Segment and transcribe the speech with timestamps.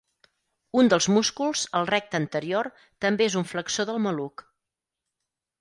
[0.83, 2.71] Un dels músculs, el recte anterior,
[3.07, 4.49] també és un flexor del maluc.